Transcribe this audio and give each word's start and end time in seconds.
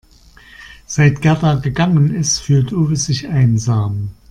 Seit 0.87 1.21
Gerda 1.21 1.53
gegangen 1.59 2.15
ist, 2.15 2.39
fühlt 2.39 2.73
Uwe 2.73 2.95
sich 2.95 3.27
einsam. 3.27 4.09